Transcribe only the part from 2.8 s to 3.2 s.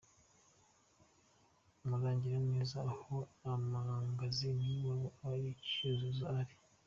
aho